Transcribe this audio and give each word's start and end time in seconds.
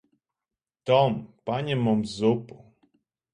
Tom. 0.91 1.17
Paņem 1.51 1.85
mums 1.89 2.17
zupu. 2.23 2.59